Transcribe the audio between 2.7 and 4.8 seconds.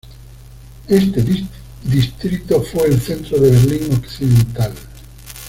el centro de Berlín Occidental.